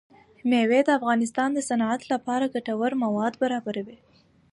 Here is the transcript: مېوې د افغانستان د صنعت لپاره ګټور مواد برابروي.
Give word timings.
مېوې 0.49 0.81
د 0.85 0.89
افغانستان 0.99 1.49
د 1.53 1.59
صنعت 1.69 2.01
لپاره 2.13 2.51
ګټور 2.53 2.91
مواد 3.03 3.33
برابروي. 3.41 3.97